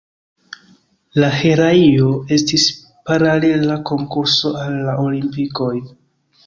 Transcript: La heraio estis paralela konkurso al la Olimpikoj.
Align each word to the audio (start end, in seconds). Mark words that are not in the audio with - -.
La 1.23 1.29
heraio 1.41 2.09
estis 2.39 2.65
paralela 3.11 3.77
konkurso 3.93 4.57
al 4.65 4.83
la 4.89 4.99
Olimpikoj. 5.07 5.75